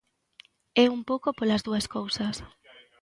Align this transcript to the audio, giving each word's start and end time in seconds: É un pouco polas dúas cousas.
É 0.83 0.85
un 0.95 1.01
pouco 1.09 1.29
polas 1.37 1.63
dúas 1.67 1.85
cousas. 1.95 2.35